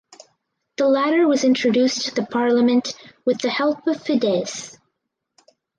[0.77, 4.79] The latter was introduced to the Parliament with the help of Fidesz.